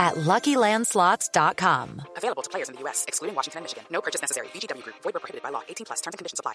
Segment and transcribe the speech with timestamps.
[0.00, 2.02] at LuckyLandSlots.com.
[2.16, 3.84] Available to players in the U.S., excluding Washington and Michigan.
[3.92, 4.48] No purchase necessary.
[4.48, 4.96] VGW Group.
[5.02, 5.62] Void where prohibited by law.
[5.68, 6.00] 18 plus.
[6.00, 6.54] Terms and conditions apply.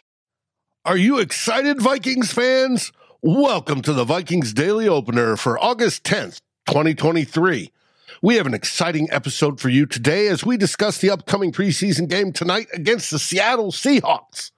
[0.84, 2.92] Are you excited, Vikings fans?
[3.22, 7.72] Welcome to the Vikings Daily Opener for August 10th, 2023.
[8.22, 12.32] We have an exciting episode for you today as we discuss the upcoming preseason game
[12.32, 14.52] tonight against the Seattle Seahawks.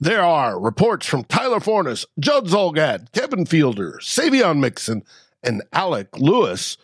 [0.00, 5.02] There are reports from Tyler Forness, Judd Zulgad, Kevin Fielder, Saivian Mixson,
[5.42, 6.76] and Alec Lewis,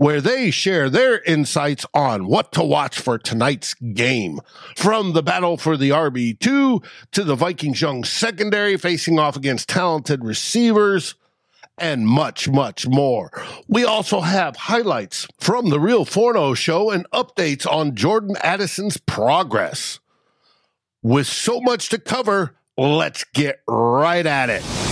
[0.00, 4.40] where they share their insights on what to watch for tonight's game.
[4.74, 10.24] From the battle for the RB2 to the Vikings young secondary facing off against talented
[10.24, 11.16] receivers
[11.76, 13.30] and much, much more.
[13.68, 20.00] We also have highlights from the Real Forno show and updates on Jordan Addison's progress.
[21.02, 24.89] With so much to cover, let's get right at it.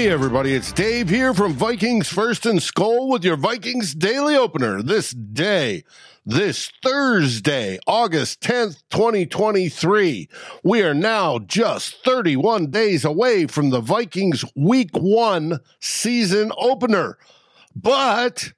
[0.00, 4.80] Hey, everybody, it's Dave here from Vikings First and Skol with your Vikings Daily Opener
[4.80, 5.84] this day,
[6.24, 10.30] this Thursday, August 10th, 2023.
[10.64, 17.18] We are now just 31 days away from the Vikings Week 1 season opener.
[17.76, 18.54] But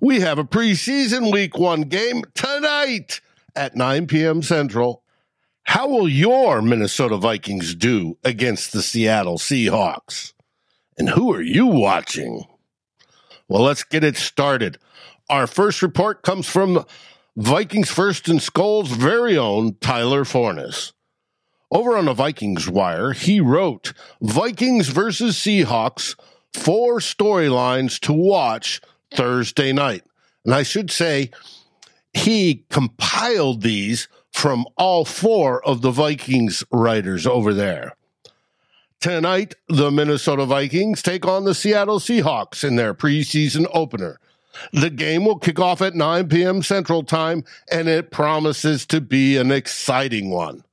[0.00, 3.20] we have a preseason Week 1 game tonight
[3.56, 4.42] at 9 p.m.
[4.42, 5.02] Central.
[5.64, 10.34] How will your Minnesota Vikings do against the Seattle Seahawks?
[10.98, 12.44] And who are you watching?
[13.48, 14.78] Well, let's get it started.
[15.30, 16.84] Our first report comes from
[17.36, 20.92] Vikings First and Skol's very own Tyler Forness.
[21.70, 26.16] Over on the Vikings Wire, he wrote Vikings versus Seahawks,
[26.52, 28.80] four storylines to watch
[29.14, 30.02] Thursday night.
[30.44, 31.30] And I should say,
[32.14, 37.94] he compiled these from all four of the Vikings writers over there.
[39.00, 44.18] Tonight, the Minnesota Vikings take on the Seattle Seahawks in their preseason opener.
[44.72, 46.64] The game will kick off at 9 p.m.
[46.64, 50.64] Central Time, and it promises to be an exciting one.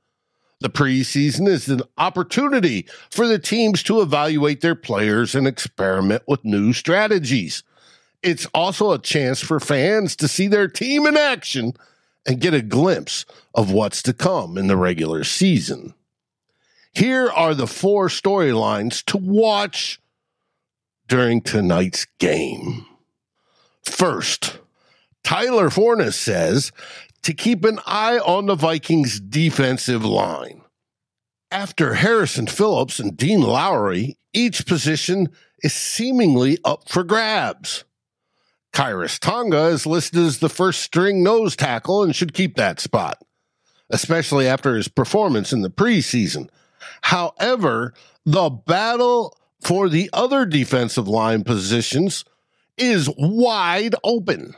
[0.60, 6.44] The preseason is an opportunity for the teams to evaluate their players and experiment with
[6.44, 7.62] new strategies.
[8.24, 11.74] It's also a chance for fans to see their team in action
[12.26, 15.94] and get a glimpse of what's to come in the regular season.
[16.96, 20.00] Here are the four storylines to watch
[21.10, 22.86] during tonight's game.
[23.84, 24.60] First,
[25.22, 26.72] Tyler Forness says
[27.24, 30.62] to keep an eye on the Vikings' defensive line.
[31.52, 35.30] After Harrison Phillips and Dean Lowry, each position
[35.62, 37.84] is seemingly up for grabs.
[38.74, 43.22] Khyiris Tonga is listed as the first string nose tackle and should keep that spot,
[43.90, 46.50] especially after his performance in the preseason.
[47.02, 47.94] However,
[48.26, 52.26] the battle for the other defensive line positions
[52.78, 54.56] is wide open.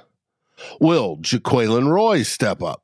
[0.80, 2.84] Will Jaquelin Roy step up?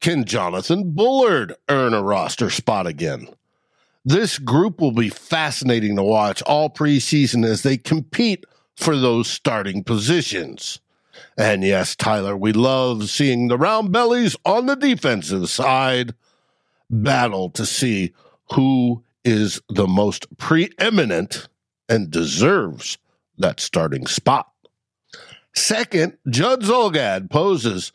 [0.00, 3.28] Can Jonathan Bullard earn a roster spot again?
[4.04, 8.44] This group will be fascinating to watch all preseason as they compete
[8.76, 10.80] for those starting positions.
[11.36, 16.14] And yes, Tyler, we love seeing the round bellies on the defensive side
[16.88, 18.12] battle to see
[18.52, 21.48] who is the most preeminent
[21.88, 22.98] and deserves
[23.38, 24.50] that starting spot.
[25.54, 27.92] Second, Judd Zulgad poses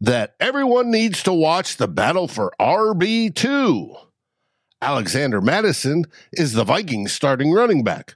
[0.00, 3.96] that everyone needs to watch the battle for RB2.
[4.80, 8.14] Alexander Mattison is the Vikings starting running back.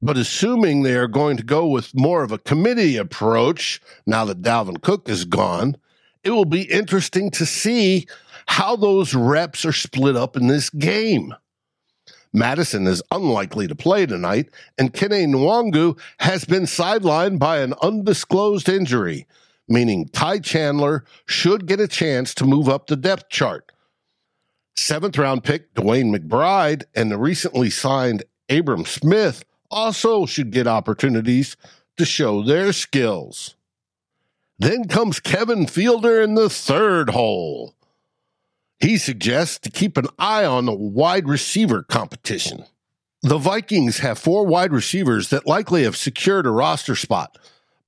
[0.00, 4.42] But assuming they are going to go with more of a committee approach now that
[4.42, 5.76] Dalvin Cook is gone,
[6.22, 8.06] it will be interesting to see
[8.46, 11.34] how those reps are split up in this game.
[12.32, 18.68] Mattison is unlikely to play tonight, and Kene Nwangwu has been sidelined by an undisclosed
[18.68, 19.26] injury,
[19.68, 23.72] meaning Ty Chandler should get a chance to move up the depth chart.
[24.76, 31.56] Seventh round pick DeWayne McBride and the recently signed Abram Smith also should get opportunities
[31.96, 33.56] to show their skills.
[34.58, 37.75] Then comes Kevin Fielder in the third hole.
[38.78, 42.64] He suggests to keep an eye on the wide receiver competition.
[43.22, 47.38] The Vikings have four wide receivers that likely have secured a roster spot,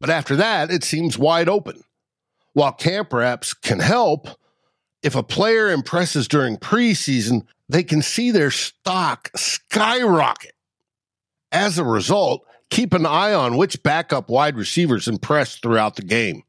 [0.01, 1.83] but after that, it seems wide open.
[2.55, 4.29] While camp reps can help,
[5.03, 10.55] if a player impresses during preseason, they can see their stock skyrocket.
[11.53, 16.43] As a result, keep an eye on which backup wide receivers impress throughout the game.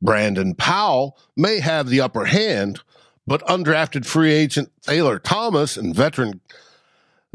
[0.00, 2.80] Brandon Powell may have the upper hand,
[3.28, 6.40] but undrafted free agent Thayer Thomas and veteran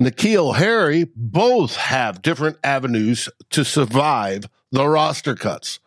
[0.01, 5.80] N'Keal Harry both have different avenues to survive the roster cuts.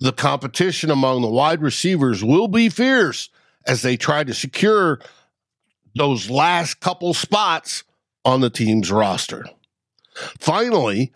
[0.00, 3.30] The competition among the wide receivers will be fierce
[3.66, 5.00] as they try to secure
[5.94, 7.84] those last couple spots
[8.26, 9.46] on the team's roster.
[10.38, 11.10] Finally,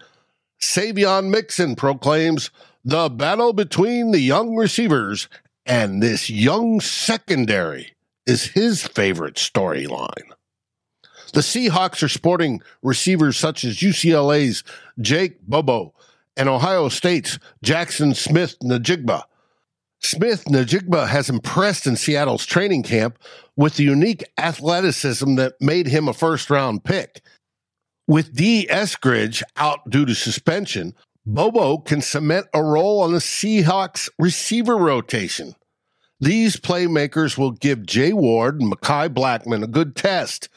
[0.59, 2.51] Saivian Mixson proclaims
[2.83, 5.29] the battle between the young receivers
[5.67, 7.93] and this young secondary
[8.27, 10.33] is his favorite storyline.
[11.33, 14.65] The Seahawks are sporting receivers such as UCLA's
[15.01, 15.95] Jake Bobo
[16.37, 19.25] and Ohio State's Jaxon Smith-Njigba.
[20.01, 23.19] Smith Najigba has impressed in Seattle's training camp
[23.57, 27.23] with the unique athleticism that made him a first round pick.
[28.09, 34.09] With Dee Eskridge out due to suspension, Bobo can cement a role on the Seahawks
[34.19, 35.55] receiver rotation.
[36.23, 40.49] These playmakers will give Jay Ward and Mekhi Blackmon a good test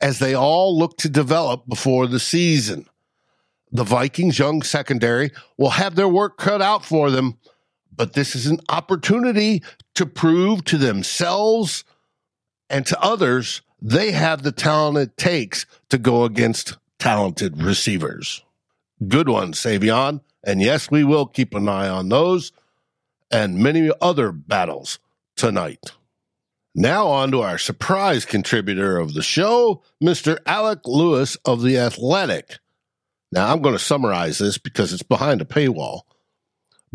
[0.00, 2.86] as they all look to develop before the season.
[3.72, 7.36] The Vikings' young secondary will have their work cut out for them,
[7.92, 9.64] but this is an opportunity
[9.96, 11.82] to prove to themselves
[12.70, 18.44] and to others they have the talent it takes to go against talented receivers.
[19.08, 20.20] Good one, Saivian.
[20.44, 22.52] And yes, we will keep an eye on those
[23.32, 25.00] and many other battles
[25.38, 25.92] tonight.
[26.74, 30.38] Now, on to our surprise contributor of the show, Mr.
[30.46, 32.58] Alec Lewis of The Athletic.
[33.32, 36.02] Now, I'm going to summarize this because it's behind a paywall,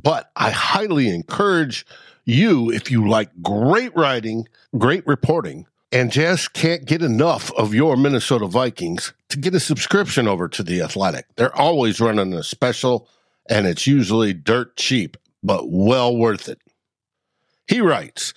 [0.01, 1.85] but I highly encourage
[2.26, 4.47] you, if you like great writing,
[4.78, 10.28] great reporting, and just can't get enough of your Minnesota Vikings to get a subscription
[10.28, 11.26] over to The Athletic.
[11.35, 13.09] They're always running a special,
[13.50, 16.59] and it's usually dirt cheap, but well worth it.
[17.67, 18.33] He writes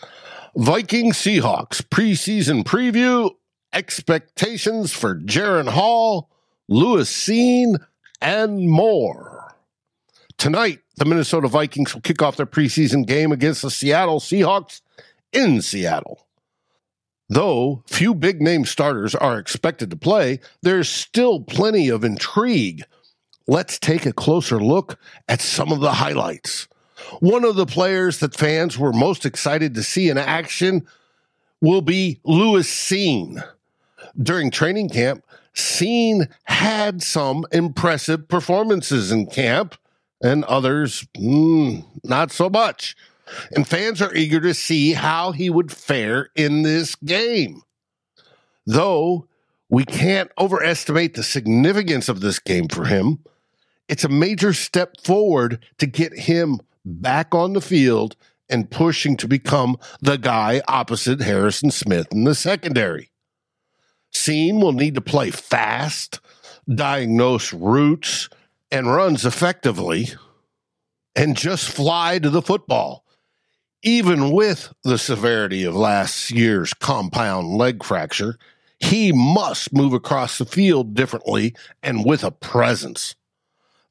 [0.57, 3.31] Viking Seahawks preseason preview,
[3.73, 6.31] expectations for Jaren Hall,
[6.69, 7.77] Lewis Cine,
[8.21, 9.55] and more.
[10.39, 14.81] Tonight, the Minnesota Vikings will kick off their preseason game against the Seattle Seahawks
[15.33, 16.27] in Seattle.
[17.29, 22.83] Though few big name starters are expected to play, there's still plenty of intrigue.
[23.49, 26.69] Let's take a closer look at some of the highlights.
[27.21, 30.87] One of the players that fans were most excited to see in action
[31.61, 33.43] will be Lewis Cine.
[34.21, 39.75] During training camp, Cine had some impressive performances in camp,
[40.23, 42.97] and others mm, not so much
[43.53, 47.63] and fans are eager to see how he would fare in this game.
[48.67, 49.27] Though
[49.69, 53.21] we can't overestimate the significance of this game for him,
[53.89, 58.17] it's a major step forward to get him back on the field
[58.49, 63.11] and pushing to become the guy opposite Harrison Smith in the secondary.
[64.13, 66.21] Cine will need to play fast,
[66.73, 68.29] diagnose routes
[68.71, 70.09] and runs effectively,
[71.15, 73.05] and just fly to the football.
[73.83, 78.39] Even with the severity of last year's compound leg fracture,
[78.79, 83.15] he must move across the field differently and with a presence.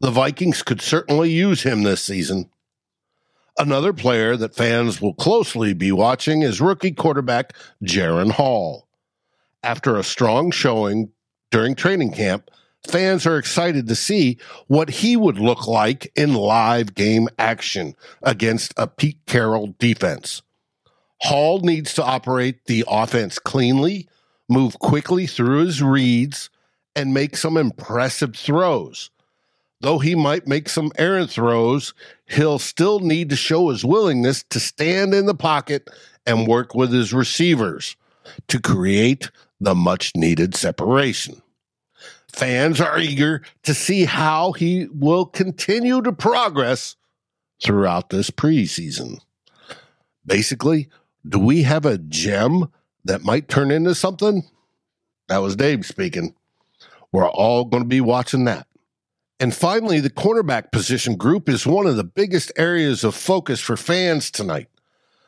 [0.02, 2.50] The Vikings could certainly use him this season.
[3.58, 8.88] Another player that fans will closely be watching is rookie quarterback Jaren Hall.
[9.64, 11.12] After a strong showing
[11.52, 12.52] during training camp,
[12.86, 18.74] fans are excited to see what he would look like in live game action against
[18.76, 20.42] a Pete Carroll defense.
[21.22, 24.10] Hall needs to operate the offense cleanly,
[24.50, 26.50] move quickly through his reads,
[26.94, 29.12] and make some impressive throws.
[29.82, 31.94] Though he might make some errant throws,
[32.26, 35.90] he'll still need to show his willingness to stand in the pocket
[36.26, 37.96] and work with his receivers
[38.48, 39.30] to create
[39.60, 41.42] the much needed separation.
[42.32, 46.96] Fans are eager to see how he will continue to progress
[47.64, 49.20] throughout this preseason.
[50.26, 50.90] Basically,
[51.28, 52.70] do we have a gem
[53.06, 54.44] that might turn into something?
[55.28, 56.36] That was Dave speaking.
[57.12, 58.68] We're all going to be watching that.
[59.40, 63.76] And finally, the cornerback position group is one of the biggest areas of focus for
[63.76, 64.68] fans tonight.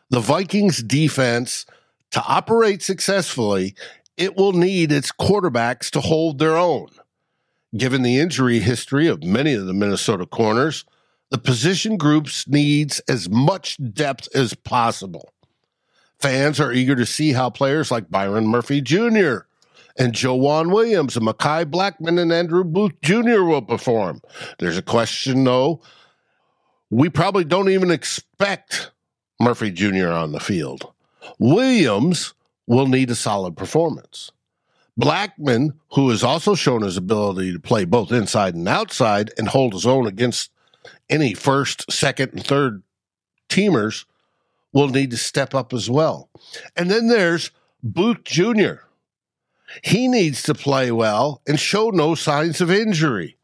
[0.09, 1.65] The Vikings defense,
[2.11, 3.75] to operate successfully,
[4.15, 6.87] it will need its quarterbacks to hold their own.
[7.75, 10.85] Given the injury history of many of the Minnesota corners,
[11.29, 15.33] the position groups needs as much depth as possible.
[16.19, 19.39] Fans are eager to see how players like Byron Murphy Jr.,
[19.97, 23.43] and Joejuan Williams and Mekhi Blackmon and Andrew Booth Jr.
[23.43, 24.21] will perform.
[24.59, 25.81] There's a question, though.
[26.89, 28.91] We probably don't even expect
[29.39, 30.09] Murphy Jr.
[30.09, 30.91] on the field.
[31.39, 32.33] Williams
[32.65, 34.31] will need a solid performance.
[34.99, 39.73] Blackmon, who has also shown his ability to play both inside and outside and hold
[39.73, 40.51] his own against
[41.09, 42.83] any first, second, and third
[43.49, 44.05] teamers,
[44.73, 46.29] will need to step up as well.
[46.75, 47.51] And then there's
[47.83, 48.86] Booth Jr.
[49.83, 53.37] He needs to play well and show no signs of injury,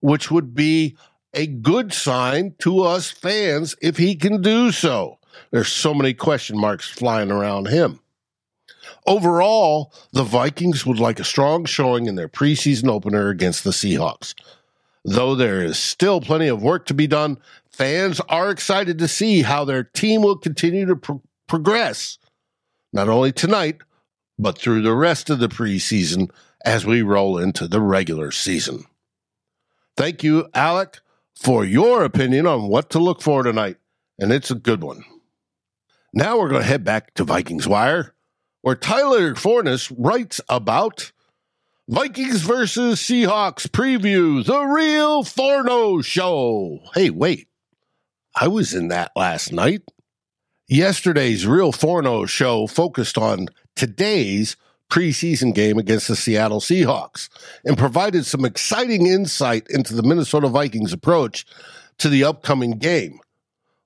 [0.00, 0.96] which would be
[1.32, 5.18] a good sign to us fans if he can do so.
[5.50, 8.00] There's so many question marks flying around him.
[9.06, 14.34] Overall, the Vikings would like a strong showing in their preseason opener against the Seahawks.
[15.04, 17.38] Though there is still plenty of work to be done,
[17.70, 22.18] fans are excited to see how their team will continue to pro- progress,
[22.92, 23.78] not only tonight,
[24.40, 26.30] but through the rest of the preseason
[26.64, 28.84] as we roll into the regular season.
[29.96, 31.00] Thank you, Alec,
[31.34, 33.76] for your opinion on what to look for tonight,
[34.18, 35.04] and it's a good one.
[36.12, 38.14] Now we're going to head back to Vikings Wire,
[38.62, 41.12] where Tyler Forness writes about
[41.88, 46.80] Vikings versus Seahawks preview, the real Forno show.
[46.94, 47.48] Hey, wait,
[48.34, 49.82] I was in that last night.
[50.68, 53.48] Yesterday's Real Forno show focused on
[53.80, 54.58] today's
[54.90, 57.30] preseason game against the Seattle Seahawks
[57.64, 61.46] and provided some exciting insight into the Minnesota Vikings approach
[61.96, 63.20] to the upcoming game.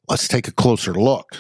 [0.09, 1.37] Let's take a closer look.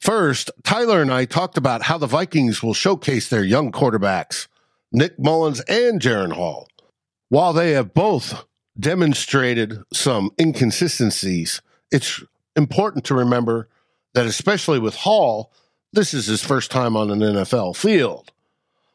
[0.00, 4.48] First, Tyler and I talked about how the Vikings will showcase their young quarterbacks,
[4.92, 6.68] Nick Mullens and Jaren Hall.
[7.30, 8.44] While they have both
[8.78, 12.22] demonstrated some inconsistencies, it's
[12.54, 13.70] important to remember
[14.12, 15.50] that especially with Hall,
[15.92, 18.32] this is his first time on an NFL field.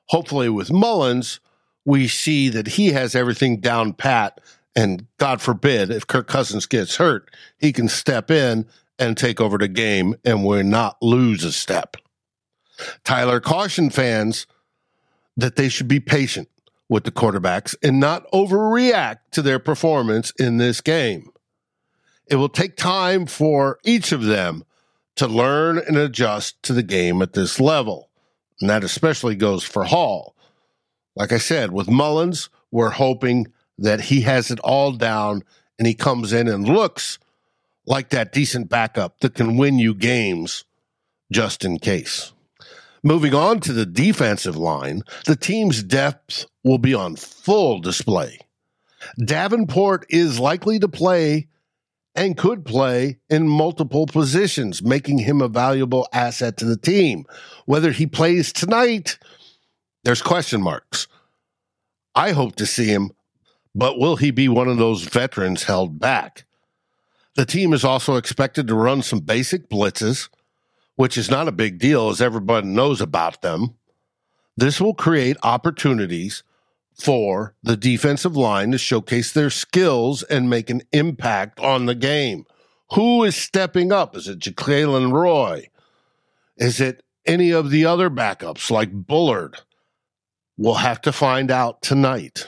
[0.07, 1.39] Hopefully, with Mullens,
[1.85, 4.41] we see that he has everything down pat.
[4.75, 8.67] And God forbid, if Kirk Cousins gets hurt, he can step in
[8.99, 11.97] and take over the game and we're not lose a step.
[13.03, 14.47] Tyler cautioned fans
[15.35, 16.49] that they should be patient
[16.89, 21.29] with the quarterbacks and not overreact to their performance in this game.
[22.27, 24.63] It will take time for each of them
[25.17, 28.09] to learn and adjust to the game at this level.
[28.61, 30.35] And that especially goes for Hall.
[31.15, 33.47] Like I said, with Mullens, we're hoping
[33.77, 35.43] that he has it all down
[35.77, 37.19] and he comes in and looks
[37.85, 40.63] like that decent backup that can win you games
[41.31, 42.33] just in case.
[43.03, 48.39] Moving on to the defensive line, the team's depth will be on full display.
[49.23, 51.47] Davenport is likely to play
[52.17, 57.25] and could play in multiple positions, making him a valuable asset to the team.
[57.65, 59.19] Whether he plays tonight,
[60.03, 61.07] there's question marks.
[62.15, 63.11] I hope to see him,
[63.75, 66.45] but will he be one of those veterans held back?
[67.35, 70.29] The team is also expected to run some basic blitzes,
[70.95, 73.75] which is not a big deal as everybody knows about them.
[74.57, 76.41] This will create opportunities
[76.99, 82.45] for the defensive line to showcase their skills and make an impact on the game.
[82.91, 84.15] Who is stepping up?
[84.15, 85.69] Is it Jaquelin Roy?
[86.57, 89.57] Is it any of the other backups like Bullard?
[90.57, 92.47] We'll have to find out tonight.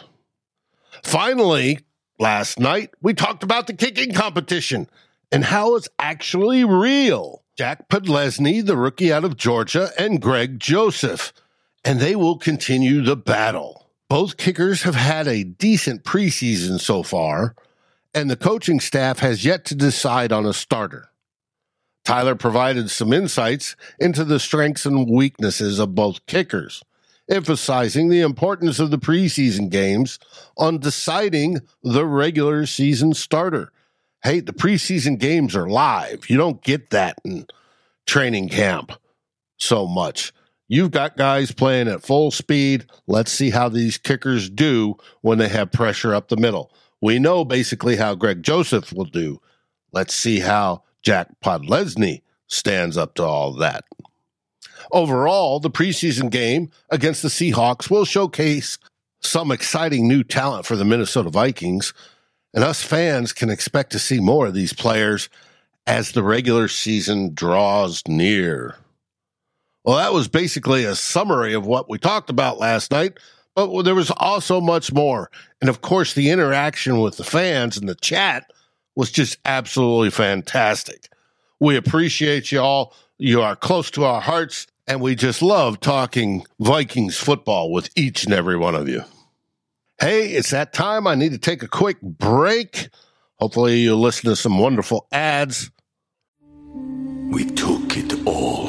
[1.04, 1.80] Finally,
[2.18, 4.90] last night, we talked about the kicking competition
[5.32, 7.44] and how it's actually real.
[7.56, 11.34] Jack Podlesny, the rookie out of Georgia, and Greg Joseph,
[11.84, 13.79] and they will continue the battle.
[14.10, 17.56] Both kickers have had a decent preseason so far,
[18.12, 21.12] and the coaching staff has yet to decide on a starter.
[22.04, 26.84] Tyler provided some insights into the strengths and weaknesses of both kickers,
[27.30, 30.18] emphasizing the importance of the preseason games
[30.58, 33.72] on deciding the regular season starter.
[34.24, 36.32] Hey, the preseason games are live.
[36.32, 37.46] You don't get that in
[38.08, 38.92] training camp
[39.58, 40.34] so much.
[40.72, 42.86] You've got guys playing at full speed.
[43.08, 46.72] Let's see how these kickers do when they have pressure up the middle.
[47.02, 49.42] We know basically how Greg Joseph will do.
[49.92, 53.84] Let's see how Jack Podlesny stands up to all that.
[54.92, 58.78] Overall, the preseason game against the Seahawks will showcase
[59.22, 61.94] some exciting new talent for the Minnesota Vikings,
[62.54, 65.30] and us fans can expect to see more of these players
[65.88, 68.78] as the regular season draws near.
[69.90, 73.18] Well, that was basically a summary of what we talked about last night,
[73.56, 75.32] but there was also much more.
[75.62, 78.52] And of course, the interaction with the fans and the chat
[78.96, 81.10] was just absolutely fantastic.
[81.60, 82.94] We appreciate you all.
[83.18, 88.26] You are close to our hearts, and we just love talking Vikings football with each
[88.26, 89.02] and every one of you.
[90.00, 91.08] Hey, it's that time.
[91.08, 92.90] I need to take a quick break.
[93.40, 95.72] Hopefully, you'll listen to some wonderful ads.
[97.32, 98.69] We took it all.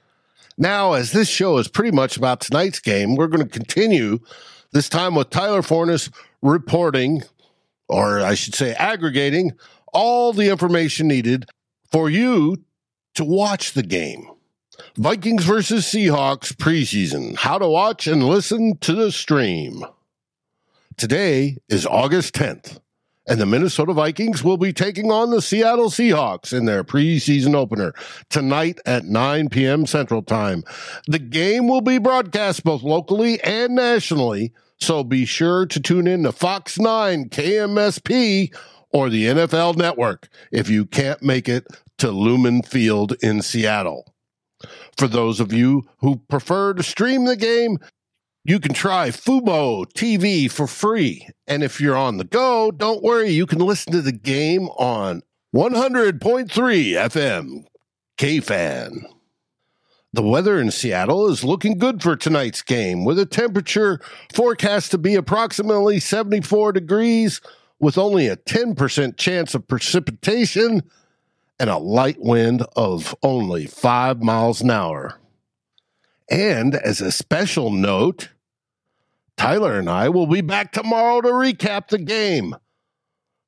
[0.61, 4.19] Now, as this show is pretty much about tonight's game, we're going to continue
[4.71, 6.11] this time with Tyler Forness
[6.43, 7.23] reporting,
[7.87, 9.53] or I should say, aggregating
[9.91, 11.47] all the information needed
[11.91, 12.63] for you
[13.15, 14.29] to watch the game.
[14.97, 17.37] Vikings versus Seahawks preseason.
[17.37, 19.83] How to watch and listen to the stream.
[20.95, 22.77] Today is August 10th,
[23.31, 27.93] and the Minnesota Vikings will be taking on the Seattle Seahawks in their preseason opener
[28.29, 29.85] tonight at 9 p.m.
[29.85, 30.65] Central Time.
[31.07, 36.23] The game will be broadcast both locally and nationally, so be sure to tune in
[36.23, 38.53] to Fox 9 KMSP
[38.91, 41.65] or the NFL Network if you can't make it
[41.99, 44.13] to Lumen Field in Seattle.
[44.97, 47.77] For those of you who prefer to stream the game,
[48.43, 51.27] you can try Fubo TV for free.
[51.47, 55.21] And if you're on the go, don't worry, you can listen to the game on
[55.55, 57.65] 100.3 FM
[58.17, 59.03] KFan.
[60.13, 64.01] The weather in Seattle is looking good for tonight's game, with a temperature
[64.33, 67.39] forecast to be approximately 74 degrees,
[67.79, 70.83] with only a 10% chance of precipitation
[71.59, 75.17] and a light wind of only 5 miles an hour.
[76.31, 78.29] And as a special note,
[79.35, 82.55] Tyler and I will be back tomorrow to recap the game.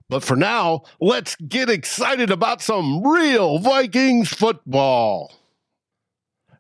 [0.10, 5.32] But for now, let's get excited about some real Vikings football.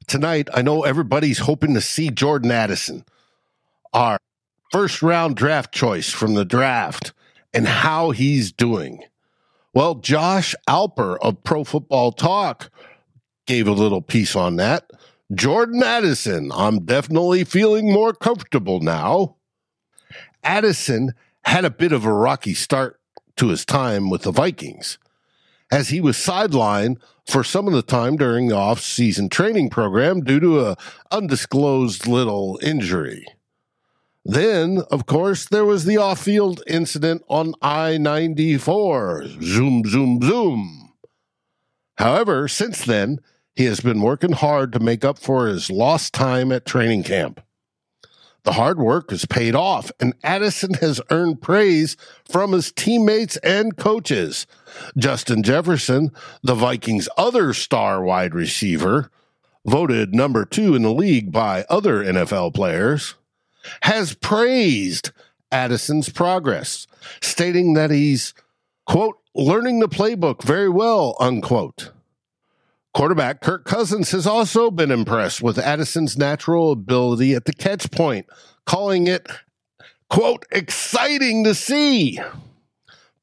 [0.07, 3.03] Tonight, I know everybody's hoping to see Jordan Addison,
[3.91, 4.17] our
[4.71, 7.11] first round draft choice from the draft,
[7.53, 9.03] and how he's doing.
[9.73, 12.71] Well, Josh Alper of Pro Football Talk
[13.45, 14.89] gave a little piece on that.
[15.33, 19.37] Jordan Addison, I'm definitely feeling more comfortable now.
[20.43, 21.13] Addison
[21.45, 22.99] had a bit of a rocky start
[23.37, 24.97] to his time with the Vikings,
[25.71, 30.39] as he was sidelined for some of the time during the off-season training program due
[30.39, 30.77] to a
[31.09, 33.25] undisclosed little injury.
[34.25, 39.25] Then, of course, there was the off field incident on I 94.
[39.41, 40.93] Zoom, zoom, zoom.
[41.97, 43.19] However, since then,
[43.55, 47.41] he has been working hard to make up for his lost time at training camp.
[48.43, 51.95] The hard work has paid off, and Addison has earned praise
[52.29, 54.47] from his teammates and coaches.
[54.97, 56.11] Justin Jefferson,
[56.41, 59.09] the Vikings' other star wide receiver,
[59.65, 63.15] voted number two in the league by other NFL players,
[63.83, 65.11] has praised
[65.49, 66.85] Addison's progress,
[67.21, 68.33] stating that he's,
[68.85, 71.91] quote, learning the playbook very well, unquote.
[72.93, 78.27] Quarterback Kirk Cousins has also been impressed with Addison's natural ability at the catch point,
[78.67, 79.27] calling it,
[80.11, 82.19] quote, exciting to see.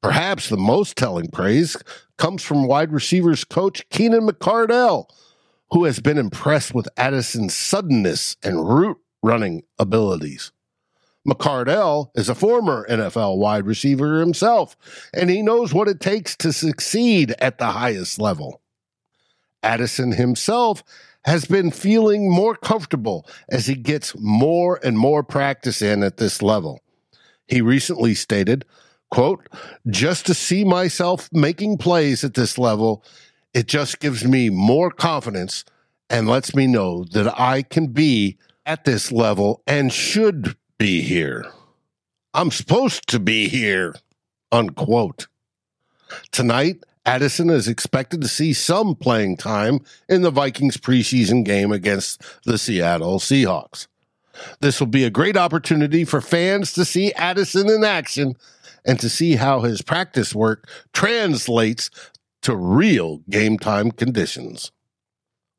[0.02, 1.76] Perhaps the most telling praise
[2.18, 5.06] comes from wide receivers coach Keenan McCardell,
[5.70, 10.50] who has been impressed with Addison's suddenness and route running abilities.
[11.28, 14.76] McCardell is a former NFL wide receiver himself,
[15.14, 18.61] and he knows what it takes to succeed at the highest level.
[19.62, 20.82] Addison himself
[21.24, 26.40] has been feeling more comfortable as he gets more and more practice in at this
[26.42, 26.80] level.
[27.46, 28.64] He recently stated,
[29.10, 29.48] quote,
[29.88, 33.04] just to see myself making plays at this level,
[33.52, 35.64] it just gives me more confidence
[36.08, 41.44] and lets me know that I can be at this level and should be here.
[42.32, 43.94] I'm supposed to be here,
[44.52, 45.26] unquote.
[46.30, 52.22] Tonight, Addison is expected to see some playing time in the Vikings preseason game against
[52.44, 53.86] the Seattle Seahawks.
[54.60, 58.36] This will be a great opportunity for fans to see Addison in action
[58.84, 61.90] and to see how his practice work translates
[62.42, 64.72] to real game time conditions.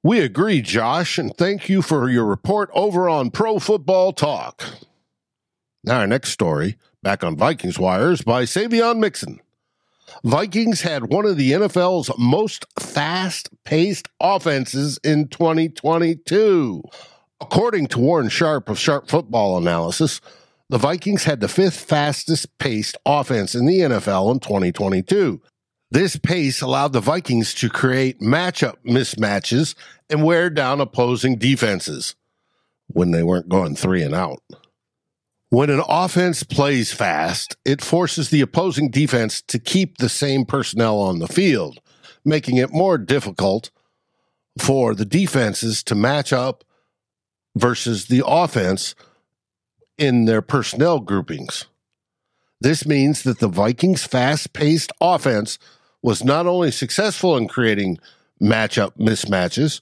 [0.04, 4.64] We agree, Josh, and thank you for your report over on Pro Football Talk.
[5.84, 9.40] Now, our next story, back on Vikings Wires, by Saivian Mixson.
[10.24, 16.84] Vikings had one of the NFL's most fast paced offenses in 2022.
[17.40, 20.22] According to Warren Sharp of Sharp Football Analysis,
[20.70, 25.42] the Vikings had the fifth fastest paced offense in the NFL in 2022.
[25.90, 29.76] This pace allowed the Vikings to create matchup mismatches
[30.10, 32.16] and wear down opposing defenses
[32.88, 34.42] when they weren't going three and out.
[35.52, 40.98] When an offense plays fast, it forces the opposing defense to keep the same personnel
[41.00, 41.82] on the field,
[42.24, 43.70] making it more difficult
[44.58, 46.64] for the defenses to match up
[47.54, 48.96] versus the offense
[49.98, 51.66] in their personnel groupings.
[52.62, 55.60] This means that the Vikings' fast paced offense
[56.02, 58.00] was not only successful in creating
[58.42, 59.82] matchup mismatches,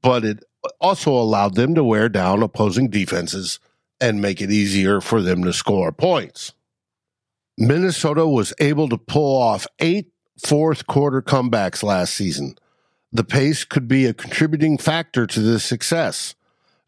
[0.00, 0.42] but it
[0.80, 3.60] also allowed them to wear down opposing defenses
[4.00, 6.52] and make it easier for them to score points.
[7.58, 10.10] Minnesota was able to pull off eight
[10.42, 12.56] fourth quarter comebacks last season.
[13.12, 16.34] The pace could be a contributing factor to this success.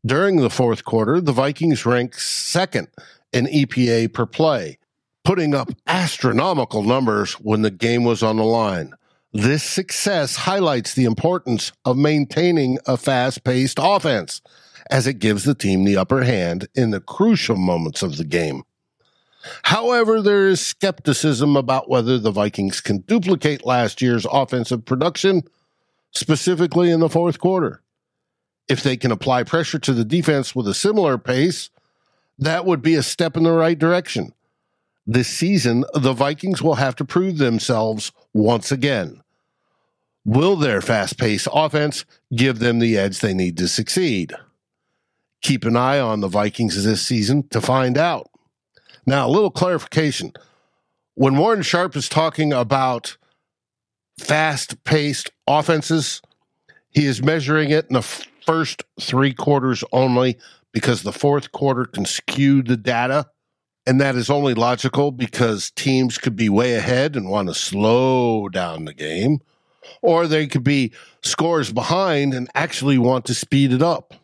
[0.05, 2.88] During the fourth quarter, the Vikings ranked second
[3.33, 4.79] in EPA per play,
[5.25, 8.94] putting up astronomical numbers when the game was on the line.
[9.33, 14.42] This success highlights the importance of maintaining a fast paced offense
[14.90, 18.64] as it gives the team the upper hand in the crucial moments of the game.
[19.62, 25.42] However, there is skepticism about whether the Vikings can duplicate last year's offensive production,
[26.12, 27.83] specifically in the fourth quarter.
[28.68, 31.71] If they can apply pressure to the defense with a similar pace,
[32.38, 34.33] that would be a step in the right direction.
[35.07, 39.23] This season, the Vikings will have to prove themselves once again.
[40.25, 44.33] Will their fast paced offense give them the edge they need to succeed?
[45.42, 48.31] Keep an eye on the Vikings this season to find out.
[49.05, 50.33] Now, a little clarification.
[51.14, 53.16] When Warren Sharp is talking about
[54.18, 56.22] fast paced offenses,
[56.90, 58.02] he is measuring it in the
[58.46, 60.38] first three quarters only
[60.72, 63.26] because the fourth quarter can skew the data.
[63.85, 68.48] And that is only logical because teams could be way ahead and want to slow
[68.48, 69.40] down the game,
[70.02, 74.14] or they could be scores behind and actually want to speed it up.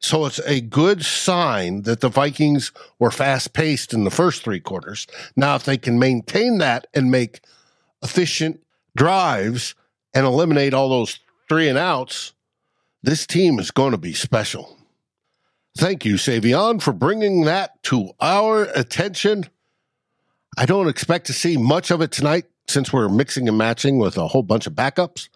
[0.00, 4.60] So it's a good sign that the Vikings were fast paced in the first three
[4.60, 5.06] quarters.
[5.36, 7.40] Now, if they can maintain that and make
[8.02, 8.60] efficient
[8.96, 9.74] drives
[10.14, 12.32] and eliminate all those three and outs,
[13.02, 14.76] this team is going to be special.
[15.76, 19.44] Thank you, Saivian, for bringing that to our attention.
[20.56, 24.16] I don't expect to see much of it tonight since we're mixing and matching with
[24.16, 25.28] a whole bunch of backups,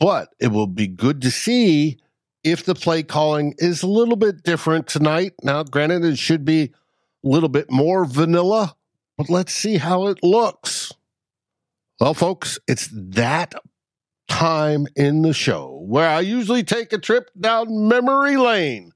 [0.00, 1.98] but it will be good to see
[2.44, 5.32] if the play calling is a little bit different tonight.
[5.42, 8.76] Now, granted, it should be a little bit more vanilla,
[9.16, 10.92] but let's see how it looks.
[11.98, 13.54] Well, folks, it's that
[14.28, 18.92] time in the show where I usually take a trip down memory lane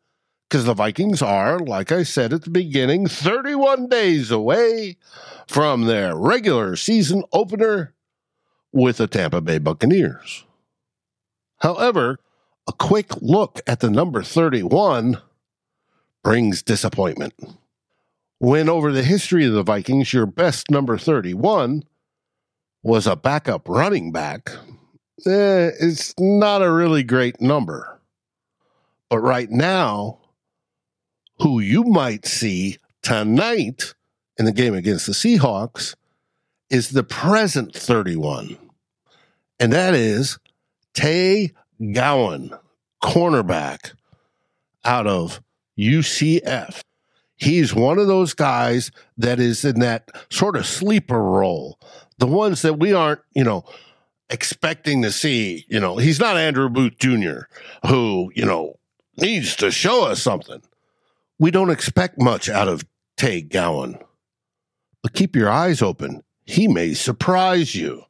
[0.49, 4.97] because the Vikings are, like I said at the beginning, 31 days away
[5.47, 7.95] from their regular season opener
[8.73, 10.45] with the Tampa Bay Buccaneers.
[11.59, 12.19] However,
[12.69, 15.19] a quick look at the number 31
[16.23, 17.33] brings disappointment.
[18.39, 21.83] When over the history of the Vikings, your best number 31
[22.83, 24.51] was a backup running back,
[25.27, 27.99] eh, it's not a really great number.
[29.09, 30.19] But right now,
[31.41, 33.95] who you might see tonight
[34.37, 35.95] in the game against the Seahawks
[36.69, 38.59] is the present 31.
[39.59, 40.39] And that is
[40.93, 41.53] Tay
[41.93, 42.53] Gowan,
[43.03, 43.93] cornerback
[44.85, 45.41] out of
[45.79, 46.81] UCF.
[47.37, 51.79] He's one of those guys that is in that sort of sleeper role.
[52.19, 53.65] The ones that we aren't, you know,
[54.29, 55.65] expecting to see.
[55.69, 57.43] You know, he's not Andrew Booth Jr.,
[57.87, 58.75] who, you know,
[59.17, 60.63] needs to show us something.
[61.39, 62.85] We don't expect much out of
[63.17, 63.99] Tay Gowan.
[65.03, 66.25] But keep your eyes open.
[66.45, 68.03] He may surprise you.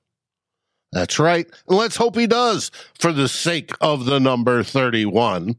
[0.93, 1.47] That's right.
[1.69, 5.57] And let's hope he does for the sake of the number 31.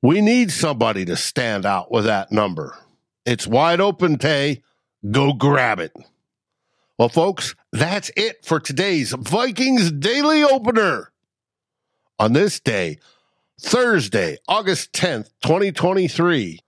[0.00, 2.76] We need somebody to stand out with that number.
[3.24, 4.62] It's wide open, Tay.
[5.10, 5.92] Go grab it.
[6.98, 11.12] Well, folks, that's it for today's Vikings Daily Opener.
[12.18, 12.98] On this day,
[13.60, 16.60] Thursday, August 10th, 2023,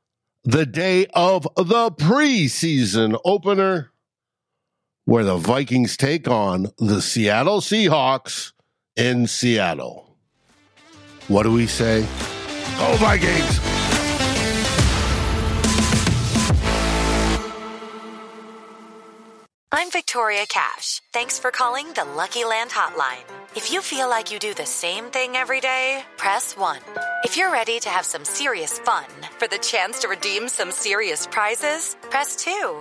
[0.44, 3.90] the day of the preseason opener,
[5.04, 8.52] where the Vikings take on the Seattle Seahawks
[8.96, 10.16] in Seattle.
[11.28, 12.00] What do we say?
[12.78, 13.60] Go Vikings!
[19.76, 21.02] I'm Victoria Cash.
[21.12, 23.24] Thanks for calling the Lucky Land Hotline.
[23.56, 26.78] If you feel like you do the same thing every day, press 1.
[27.24, 29.06] If you're ready to have some serious fun
[29.38, 32.80] for the chance to redeem some serious prizes, press 2.